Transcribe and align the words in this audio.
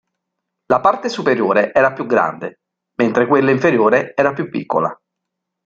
La 0.65 0.79
parte 0.81 1.09
superiore 1.09 1.71
era 1.75 1.93
più 1.93 2.07
grande, 2.07 2.61
mentre 2.95 3.27
quella 3.27 3.51
inferiore 3.51 4.15
era 4.15 4.33
più 4.33 4.49
piccola. 4.49 4.99